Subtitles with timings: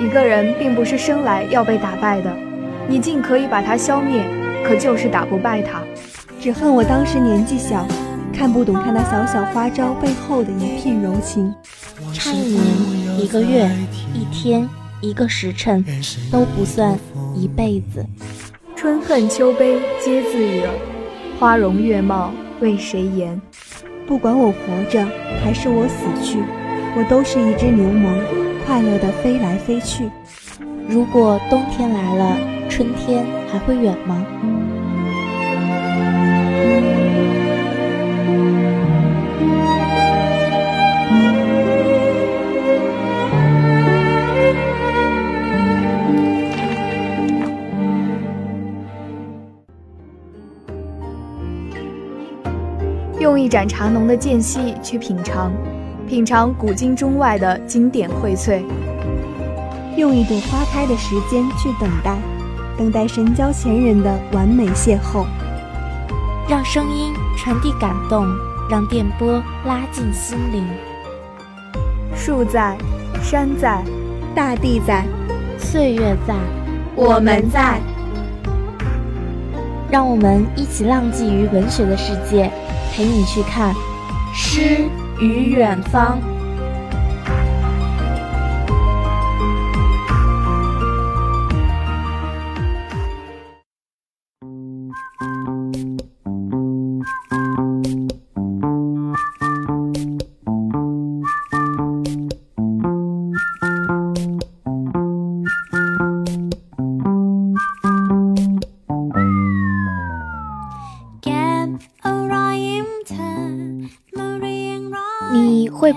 [0.00, 2.34] 一个人并不是生来要被打败的，
[2.88, 4.24] 你尽可以把他消灭，
[4.64, 5.82] 可就是打不败他。
[6.40, 7.86] 只恨我当时年纪小，
[8.32, 11.54] 看不懂他那小小花招背后的一片柔情。
[12.14, 13.70] 差一年、一个月、
[14.14, 14.66] 一天、
[15.02, 15.84] 一个时辰
[16.32, 16.98] 都不算
[17.36, 18.02] 一辈子。
[18.74, 20.70] 春恨秋悲皆自惹，
[21.38, 23.38] 花容月貌为谁言？
[24.06, 25.06] 不管我活着
[25.44, 26.38] 还是我死去，
[26.96, 28.08] 我都是一只牛虻，
[28.70, 30.08] 快乐地飞来飞去。
[30.88, 32.38] 如果冬天来了，
[32.68, 34.24] 春天还会远吗？
[53.18, 55.52] 用一盏茶浓的间隙去品尝，
[56.10, 58.64] 品尝古今中外的经典荟萃；
[59.96, 62.18] 用一朵花开的时间去等待，
[62.76, 65.24] 等待神交前人的完美邂逅。
[66.48, 68.26] 让声音传递感动，
[68.68, 70.66] 让电波拉近心灵。
[72.16, 72.76] 树在，
[73.22, 73.80] 山在，
[74.34, 75.04] 大地在，
[75.58, 76.34] 岁月在，
[76.96, 77.78] 我们在。
[79.88, 82.50] 让我们一起浪迹于文学的世界。
[82.92, 83.72] 陪你去看
[84.34, 84.88] 诗
[85.20, 86.29] 与远方。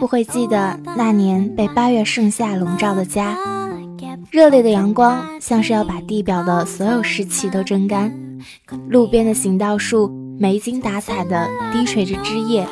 [0.04, 3.38] 不会记得那年被八月盛夏笼罩的家？
[4.30, 8.14] 热烈的阳光像是要把地表的所有湿气都蒸干。
[8.90, 12.67] 路边的行道树没精打采地低垂着枝叶，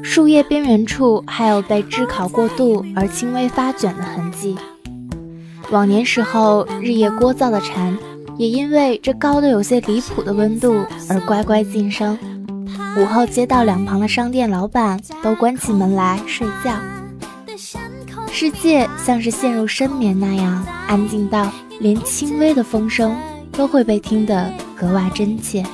[0.00, 4.56] 树叶边缘处还有被炙烤过度而轻微发卷的痕迹。
[5.72, 7.98] 往年时候日夜聒噪的蝉，
[8.38, 12.16] 也因为这高的有些离谱的温度而乖乖静声。
[12.96, 16.74] 午后，街道两旁的商店老板都关起门来睡觉，
[18.32, 23.16] 世界像是陷入深眠那样安静到连轻微的风声
[23.52, 25.64] 都会被听得格外真切。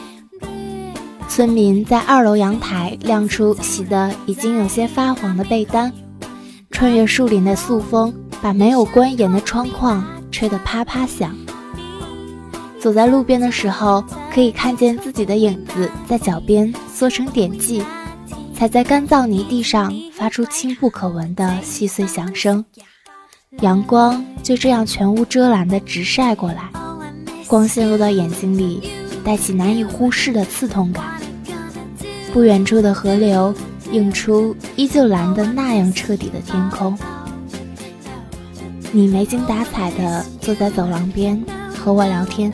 [1.28, 5.92] 村民在二楼阳台晾出洗得已经有些发黄的被单，
[6.70, 11.34] 穿越树林的素风把没有关严的窗框吹得啪啪响。
[12.86, 14.00] 走在路边的时候，
[14.32, 17.82] 可以看见自己的影子在脚边缩成点迹，
[18.54, 22.64] 踩在干燥泥地上，发出轻不可闻的细碎响声。
[23.58, 26.70] 阳光就这样全无遮拦地直晒过来，
[27.48, 28.88] 光线落到眼睛里，
[29.24, 31.04] 带起难以忽视的刺痛感。
[32.32, 33.52] 不远处的河流
[33.90, 36.96] 映出依旧蓝得那样彻底的天空。
[38.92, 41.44] 你没精打采地坐在走廊边。
[41.78, 42.52] 和我聊天，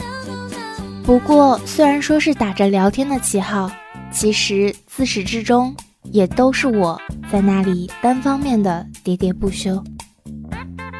[1.04, 3.70] 不过虽然说是打着聊天的旗号，
[4.12, 5.74] 其实自始至终
[6.04, 6.98] 也都是我
[7.30, 9.82] 在那里单方面的喋喋不休。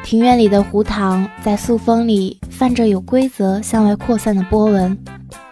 [0.03, 4.97] 庭院里的湖塘在素风里泛着有规则向外扩散的波纹，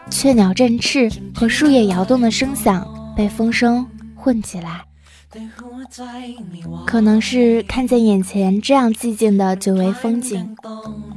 [0.10, 2.86] 雀鸟振翅和树叶摇动的声响
[3.16, 4.84] 被风声混起来。
[6.86, 10.56] 可能是看见眼前这样寂静的久违风景，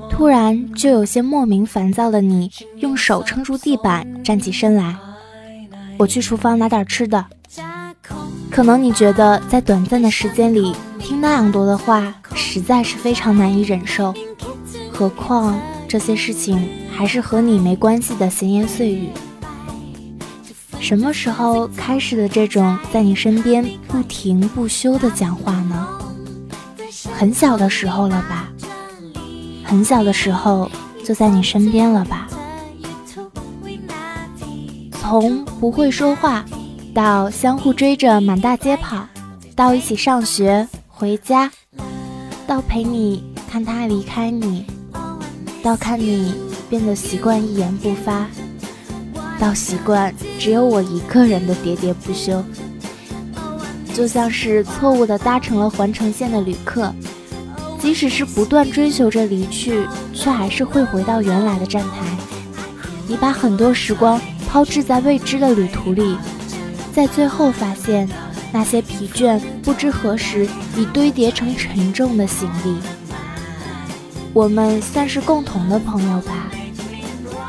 [0.08, 4.96] 突然就有些莫名烦躁的你，用手撑住地板，站起身来。
[5.98, 7.24] 我去厨房拿点吃的。
[8.50, 14.14] 可能你觉得在短暂的时间里听那样多的话，实在是非常难以忍受，
[14.92, 15.58] 何况
[15.88, 19.08] 这些事情还是和你没关系的闲言碎语。
[20.84, 25.88] 什么时候开始的这种在你身边不停不休的讲话呢？
[27.10, 28.52] 很小的时候了吧？
[29.64, 30.70] 很小的时候
[31.02, 32.28] 就在你身边了吧？
[34.92, 36.44] 从不会说话，
[36.94, 39.08] 到相互追着满大街跑，
[39.56, 41.50] 到一起上学回家，
[42.46, 44.66] 到陪你看他离开你，
[45.62, 46.34] 到看你
[46.68, 48.26] 变得习惯一言不发。
[49.38, 52.42] 到习惯只有我一个人的喋喋不休，
[53.92, 56.94] 就像是错误的搭乘了环城线的旅客，
[57.78, 61.88] 即使是不断追求着离去，却还是会回到原来的站台。
[63.06, 66.16] 你把很多时光抛掷在未知的旅途里，
[66.92, 68.08] 在最后发现，
[68.50, 72.76] 那些疲倦不知何时已堆叠成沉重的行李。
[74.32, 76.50] 我们算是共同的朋友吧，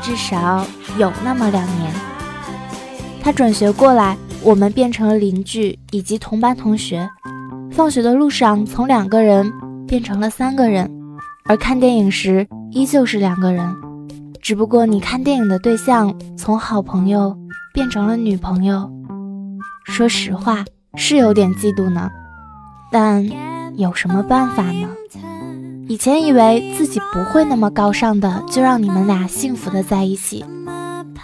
[0.02, 0.66] 至少
[0.98, 1.92] 有那么两年。
[3.22, 7.08] 他转学过来，我们变成了邻居以及同班同学。
[7.72, 9.52] 放学的路上，从两个人
[9.86, 10.90] 变成了三个人，
[11.44, 13.76] 而看电影时依旧是两个人，
[14.40, 17.36] 只不过你看电影的对象从好朋友
[17.74, 18.90] 变成了女朋友。
[19.84, 20.64] 说实话，
[20.94, 22.08] 是有点嫉妒呢，
[22.90, 23.28] 但
[23.76, 24.88] 有什么办法呢？
[25.88, 30.44] 以前以为自己不会那么高尚的，就让你们俩幸福的在一起。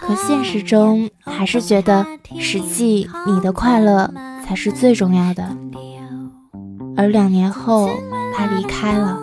[0.01, 2.07] 可现实中还是觉得，
[2.39, 4.13] 实际你的快乐
[4.45, 5.57] 才是最重要的。
[6.97, 7.91] 而两年后
[8.37, 9.19] 他离开了，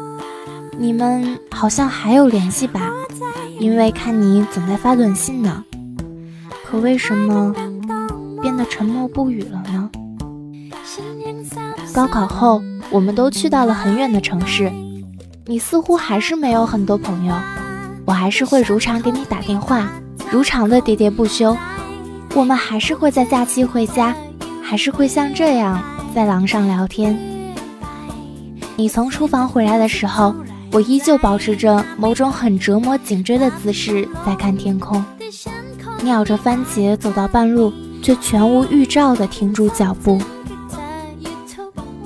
[0.77, 2.89] 你们好像还有联系吧？
[3.60, 5.63] 因为看你总在发短信呢。
[6.66, 7.54] 可为什么
[8.42, 9.89] 变得沉默不语了呢？
[11.94, 14.71] 高考后，我们都去到了很远的城市，
[15.45, 17.36] 你似乎还是没有很多朋友，
[18.06, 19.89] 我还是会如常给你打电话。
[20.31, 21.57] 如常的喋喋不休，
[22.35, 24.15] 我们还是会在假期回家，
[24.61, 25.81] 还是会像这样
[26.13, 27.17] 在廊上聊天。
[28.75, 30.35] 你从厨房回来的时候，
[30.71, 35.03] 我依旧保持着某种很折磨颈椎的姿势在看天空。
[36.01, 37.73] 你咬着番茄走到半路，
[38.03, 40.21] 却全无预兆地停住脚步，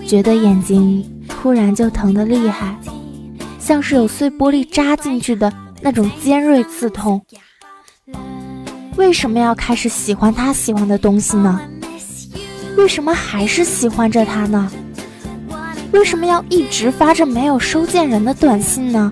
[0.07, 2.75] 觉得眼睛突然就疼得厉害，
[3.59, 7.21] 像是有碎玻璃扎进去的那种尖锐刺痛。
[8.97, 11.61] 为什么要开始喜欢他喜欢的东西呢？
[12.77, 14.71] 为什么还是喜欢着他呢？
[15.91, 19.11] 为什么要一直发着没有收件人的短信呢？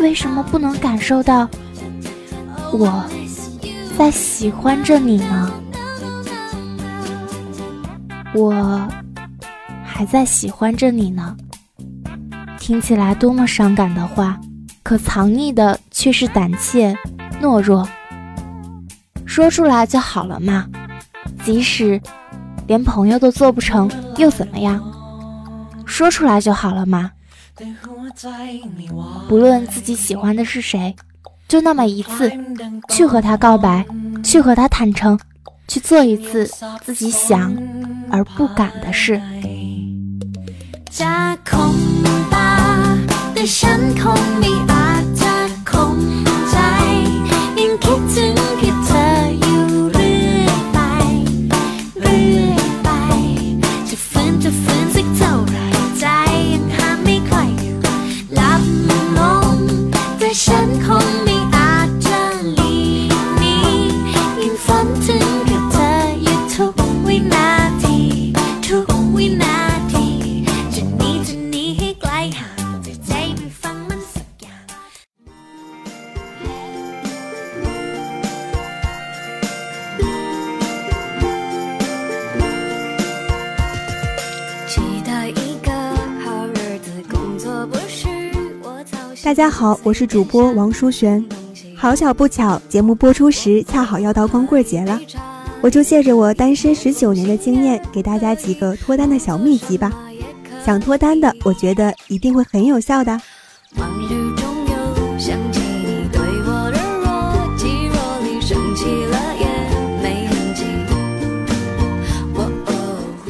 [0.00, 1.48] 为什么不能感受到
[2.72, 3.04] 我
[3.96, 5.52] 在喜欢着你呢？
[8.34, 8.86] 我
[9.84, 11.36] 还在喜欢着你呢。
[12.58, 14.38] 听起来多么伤感的话，
[14.88, 16.96] 可藏匿的却是胆怯。
[17.42, 17.86] 懦弱，
[19.26, 20.64] 说出来就好了嘛。
[21.44, 22.00] 即使
[22.66, 24.82] 连朋友都做不成，又怎么样？
[25.84, 27.10] 说出来就好了嘛。
[29.28, 30.96] 不论自己喜欢的是谁，
[31.46, 32.32] 就那么一次，
[32.88, 33.84] 去和他告白，
[34.24, 35.20] 去和他坦诚，
[35.68, 36.50] 去做一次
[36.82, 37.54] 自己想
[38.10, 39.20] 而不敢的事。
[89.28, 91.22] 大家好，我是主播王淑璇。
[91.76, 94.98] 好巧不巧，节目播出时恰好要到光棍节了，
[95.60, 99.92] 我就借着我单身十九年的经验，给大家几个脱单的小秘籍吧。
[100.64, 103.20] 想脱单的，我觉得一定会很有效的。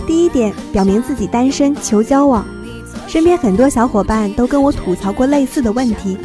[0.07, 2.47] 第一点，表明自己单身，求交往。
[3.09, 6.19] 身边很多小伙伴都跟我吐槽过类似的问题，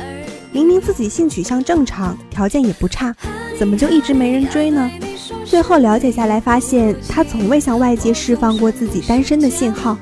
[0.51, 3.15] 明明自己性取向正常，条件也不差，
[3.57, 4.91] 怎么就一直没人追呢？
[5.45, 9.97] 最后了解下来，发现他从未向外界释放过自己单身的信号，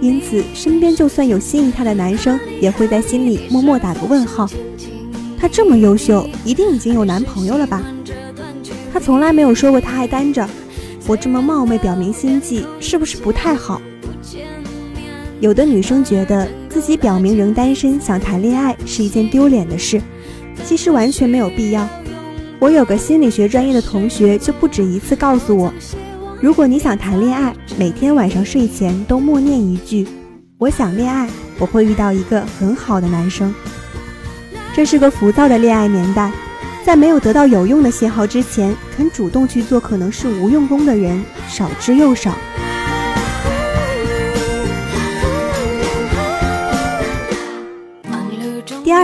[0.00, 4.48] 因此身边就算有心仪他的男生，也会在心里默默打个问号。
[5.38, 7.80] 他这么优秀，一定已经有男朋友了吧？
[8.92, 10.44] 他从来没有说过他还单着，
[11.06, 13.80] 我这么冒昧表明心迹，是不是不太好？
[15.38, 20.00] 有的女生觉得自己表明仍单身，想谈恋爱是一件丢脸的事，
[20.64, 21.86] 其实完全没有必要。
[22.58, 25.70] 我有个心理学专业的同学就不止一次告诉我，
[26.40, 30.08] 如果你想谈恋爱，每天晚上睡前都默念一句
[30.56, 31.28] ：“我想恋爱，
[31.58, 33.54] 我会遇到一个很好的男生。”
[34.74, 36.32] 这是个浮躁的恋爱年代，
[36.82, 42.34] 在没有得到有用的信号之前，肯主动去做可能是无用功的人少之又少。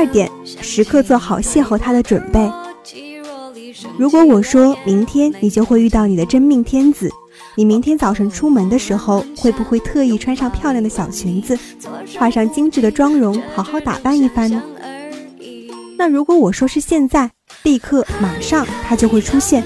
[0.03, 2.51] 二点，时刻做好邂逅他的准备。
[3.97, 7.09] 如果我说明天你就会遇到你的真命天子，
[7.55, 11.57] 你明天早晨出门的时候，会不会特意穿上漂亮的小裙子，
[12.19, 14.61] 画上精致的妆容，好好打扮一番呢？
[15.97, 17.31] 那如果我说是现在，
[17.63, 19.63] 立刻马上，它就会出现。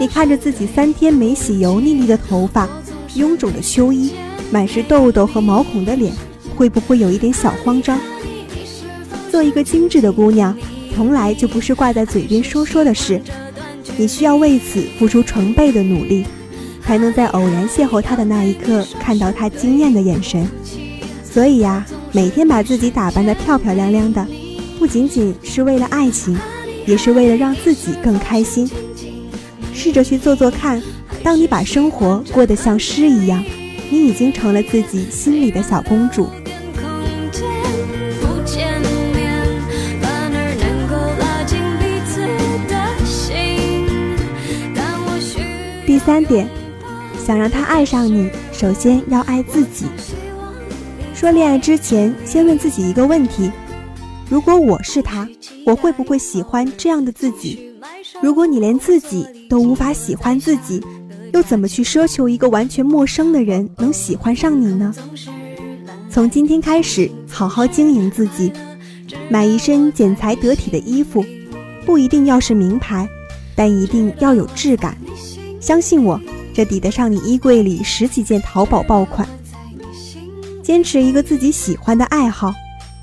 [0.00, 2.68] 你看着自己三天没洗油腻腻的头发，
[3.14, 4.10] 臃肿的秋衣，
[4.50, 6.12] 满是痘痘和毛孔的脸，
[6.56, 7.96] 会不会有一点小慌张？
[9.28, 10.56] 做一个精致的姑娘，
[10.94, 13.20] 从来就不是挂在嘴边说说的事，
[13.96, 16.24] 你需要为此付出成倍的努力。
[16.80, 20.48] 才能在偶然邂逅他的那一刻看到他惊艳的眼神。
[21.22, 24.26] 所以呀，每天把自己打扮得漂漂亮亮的，
[24.78, 26.34] 不仅仅是为了爱情，
[26.86, 28.66] 也是为了让自己更开心。
[29.74, 30.82] 试着去做做看，
[31.22, 33.44] 当你把生活过得像诗一样，
[33.90, 36.26] 你已经成了自己心里的小公主。
[45.98, 46.48] 第三点。
[47.18, 49.86] 想让他爱上你，首先要爱自己。
[51.12, 53.50] 说恋爱之前，先问自己一个问题：
[54.30, 55.28] 如果我是他，
[55.66, 57.72] 我会不会喜欢这样的自己？
[58.22, 60.80] 如果你连自己都无法喜欢自己，
[61.32, 64.94] 又怎么去奢求一个完全陌生的人能喜欢上你呢？
[66.08, 68.52] 从今天开始，好好经营自己，
[69.28, 71.24] 买一身剪裁得体的衣服，
[71.84, 73.08] 不一定要是名牌，
[73.56, 74.96] 但一定要有质感。
[75.68, 76.18] 相信我。
[76.54, 79.28] 这抵得上你衣柜里十几件淘宝爆款。
[80.62, 82.54] 坚持一个自己喜欢的爱好，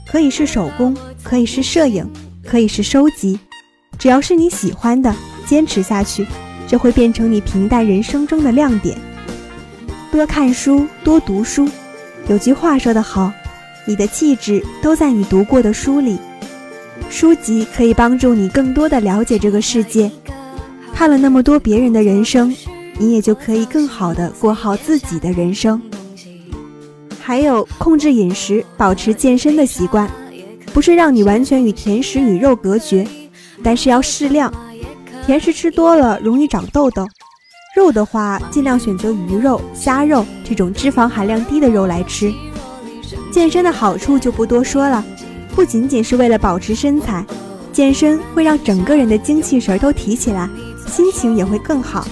[0.08, 2.10] 可以是手工，可以是摄影，
[2.44, 3.40] 可以是收集，
[4.00, 6.26] 只要是你喜欢的，坚持下去，
[6.68, 8.98] 这会变成你平淡人生中的亮点。
[10.12, 11.70] 多看书，多读书。
[12.28, 13.32] 有句话说得好，
[13.86, 16.18] 你的气质都在你读过的书里。
[17.12, 20.12] 书籍可以帮助你更多的了解这个世界。
[20.96, 22.56] 看了那么多别人的人生。
[22.98, 25.82] 你也就可以更好的过好自己的人生。
[27.22, 30.10] 还有控制饮食，保持健身的习惯，
[30.74, 33.06] 不是让你完全与甜食与肉隔绝，
[33.62, 34.50] 但是要适量。
[35.26, 37.06] 甜食吃多了容易长痘痘，
[37.76, 42.34] 肉的话尽量选择鱼肉、虾肉这种脂肪含量低的肉来吃。
[43.30, 45.04] 健身的好处就不多说了，
[45.54, 47.26] 不仅仅是为了保持身材，
[47.74, 50.50] 健身会让整个人的精气神都提起来，
[50.88, 52.08] 心情也会更好。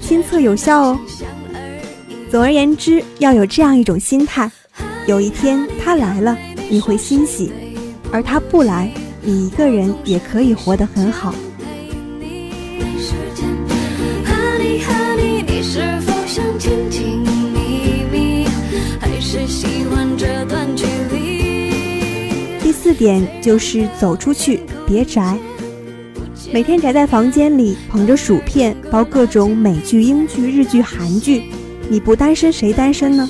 [0.00, 0.98] 亲测有效哦。
[2.30, 4.50] 总而言之，要有这样一种心态：
[5.06, 6.36] 有一天他来了，
[6.68, 7.50] 你会欣喜；
[8.10, 8.90] 而他不来，
[9.22, 11.34] 你一个人也可以活得很好。
[22.62, 25.38] 第四点就是走出去，别宅。
[26.54, 31.42] 每天宅在房间里，捧着薯片，煲各种美剧、英剧、日剧、韩剧，
[31.88, 33.28] 你不单身谁单身呢？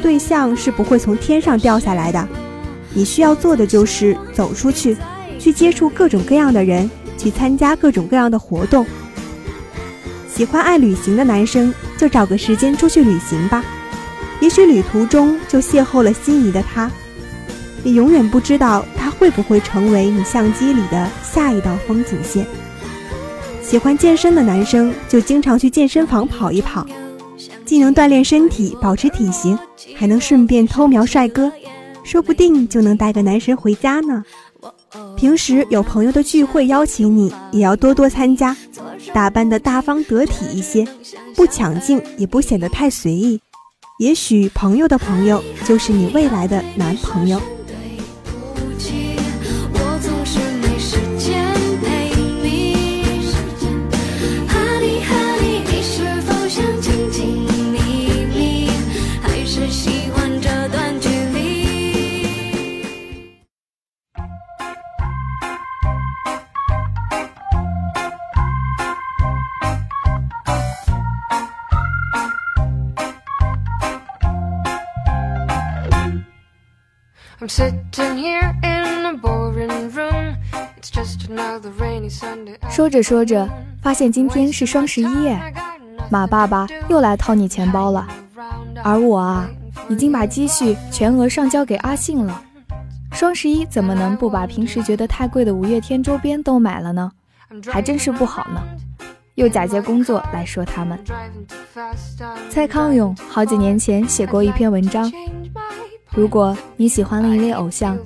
[0.00, 2.28] 对象是不会从天上掉下来的，
[2.94, 4.96] 你需要做的就是走出去，
[5.40, 8.86] 去接触各种各样的人，去参加各种各样的活动。
[10.32, 13.64] 喜欢爱旅行的男生，就找个时间出去旅行吧，
[14.38, 16.88] 也许旅途中就邂逅了心仪的他。
[17.82, 22.46] 你永远不知道他会不会成为你相机里的下一道风景线。
[23.62, 26.86] 喜欢健身的男生就经常去健身房跑一跑，
[27.64, 29.58] 既能锻炼身体、保持体型，
[29.94, 31.50] 还能顺便偷瞄帅哥，
[32.02, 34.24] 说不定就能带个男神回家呢。
[35.16, 38.56] 平时有朋友的聚会邀请你，也要多多参加，
[39.12, 40.84] 打扮的大方得体一些，
[41.36, 43.40] 不抢镜，也不显得太随意。
[44.00, 47.40] 也许朋友的朋友就是你未来的男朋友。
[82.70, 83.48] 说着说着，
[83.82, 85.52] 发现今天是双十一耶，
[86.08, 88.06] 马爸爸又来掏你钱包了。
[88.84, 89.50] 而我啊，
[89.88, 92.40] 已经把积蓄全额上交给阿信了。
[93.12, 97.10] 双十一怎么能不把平时觉得太贵的五月天周边都买了呢？
[97.66, 98.62] 还真是不好呢，
[99.34, 100.96] 又假借工作来说他们。
[102.48, 105.10] 蔡康永好几年前写过一篇文章。
[106.12, 107.96] 如果你喜欢了一位偶像，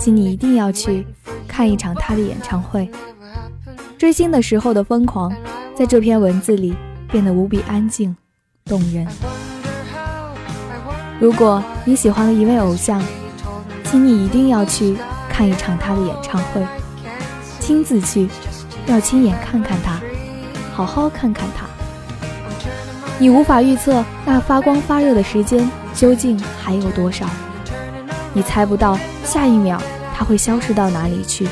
[0.00, 1.06] 请你一定要去
[1.46, 2.90] 看一场他的演唱会。
[3.96, 5.32] 追星的时候的疯狂，
[5.74, 6.76] 在这篇文字里
[7.08, 8.14] 变得无比安静，
[8.64, 9.06] 动人。
[11.20, 13.02] 如果你喜欢了一位偶像，
[13.84, 14.96] 请你一定要去
[15.30, 16.66] 看一场他的演唱会，
[17.60, 18.28] 亲自去，
[18.86, 20.00] 要亲眼看看他，
[20.74, 21.64] 好好看看他。
[23.18, 27.26] 你无法预测那发光发热的时间究竟还有多少，
[28.34, 29.82] 你猜不到下一秒
[30.14, 31.48] 他会消失到哪里去，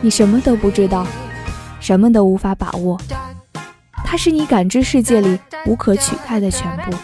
[0.00, 1.04] 你什么都不知道，
[1.80, 2.98] 什么都无法把握，
[4.04, 6.96] 他是你感知世界里无可取代的全部。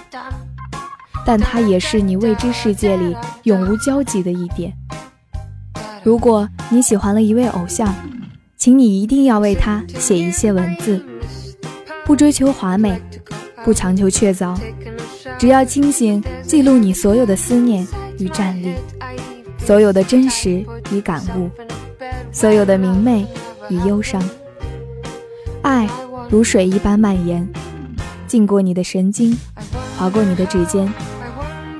[1.26, 4.72] 但它也是你未知世界里永无交集的一点。
[6.02, 7.94] 如果你喜欢了一位偶像，
[8.56, 11.04] 请你一定要为他写一些文字，
[12.06, 12.98] 不追求华美，
[13.62, 14.58] 不强求确凿，
[15.38, 17.86] 只要清醒记录你所有的思念
[18.18, 18.74] 与站立，
[19.58, 21.48] 所有的真实与感悟，
[22.32, 23.24] 所有的明媚
[23.68, 24.20] 与忧伤。
[25.62, 25.88] 爱
[26.28, 27.48] 如水一般蔓延，
[28.26, 29.36] 浸过你的神经，
[29.96, 30.92] 划过你的指尖。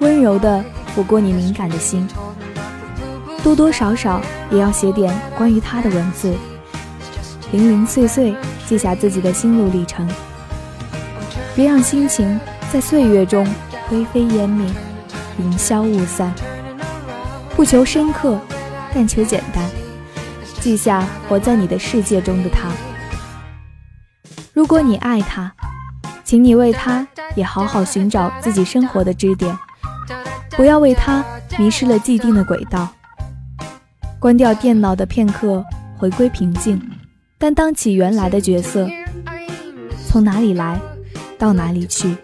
[0.00, 0.65] 温柔的
[0.97, 2.07] 抚过你敏感的心，
[3.43, 4.21] 多多少少
[4.53, 6.33] 也要写点关于他的文字，
[7.50, 8.33] 零零碎碎
[8.69, 10.09] 记下自己的心路历程。
[11.57, 12.38] 别让心情
[12.71, 13.47] 在岁月中
[13.89, 14.71] 灰飞烟灭，
[15.39, 16.31] 云消雾散。
[17.57, 18.39] 不求深刻，
[18.95, 19.65] 但求简单，
[20.61, 22.69] 记下活在你的世界中的他。
[24.53, 25.51] 如果你爱他，
[26.23, 29.59] 请你为他也好好寻找自己生活的支点。
[30.51, 31.25] 不要为他
[31.59, 32.87] 迷失了既定的轨道。
[34.19, 35.65] 关掉电脑的片刻，
[35.97, 36.79] 回归平静，
[37.39, 38.87] 担当起原来的角色，
[40.07, 40.79] 从哪里来，
[41.39, 42.15] 到哪里去？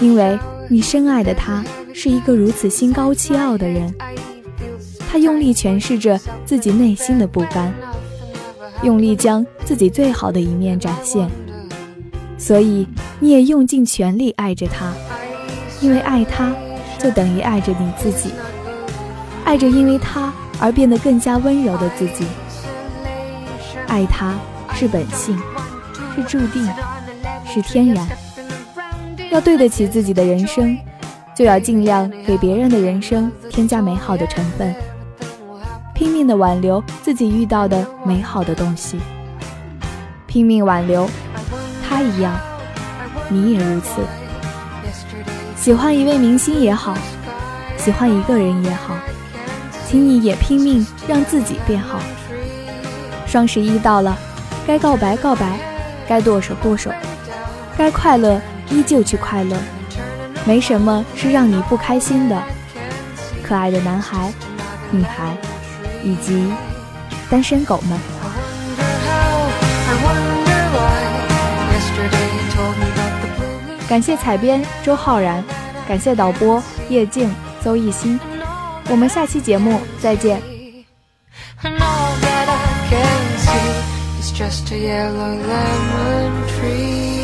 [0.00, 0.38] 因为
[0.68, 3.94] 你深爱的他是一个如此心高气傲的人，
[5.10, 7.72] 他用力诠释着自己内心的不甘，
[8.82, 11.28] 用力将自己最好的一面展现，
[12.36, 12.86] 所以
[13.18, 14.92] 你也用尽全力爱着他，
[15.80, 16.54] 因为爱他。
[17.00, 18.32] 就等于爱着你自己，
[19.44, 22.26] 爱着因为他而变得更加温柔的自己。
[23.86, 24.34] 爱他
[24.74, 25.38] 是本性，
[26.16, 26.68] 是注定，
[27.46, 28.04] 是天然。
[29.30, 30.76] 要对得起自己的人生，
[31.34, 34.74] 就要尽量给别人的人生添加美好的成分，
[35.94, 38.98] 拼命的挽留自己遇到的美好的东西，
[40.26, 41.08] 拼命挽留
[41.88, 42.34] 他一样，
[43.28, 44.00] 你也如此。
[45.56, 46.96] 喜欢一位明星也好，
[47.76, 48.94] 喜欢一个人也好，
[49.86, 52.00] 请你也拼命让自己变好。
[53.26, 54.16] 双十一到了，
[54.66, 55.58] 该告白告白，
[56.08, 56.90] 该剁手剁手，
[57.76, 59.56] 该快乐依旧去快乐，
[60.44, 62.42] 没什么是让你不开心的。
[63.42, 64.32] 可爱的男孩、
[64.90, 65.36] 女孩
[66.02, 66.52] 以及
[67.30, 67.98] 单身狗们，
[73.88, 75.42] 感谢采编周浩然。
[75.88, 78.20] 感谢导播叶静、邹艺兴，
[78.90, 80.42] 我们下期节目再见。
[84.38, 87.17] just a yellow lemon tree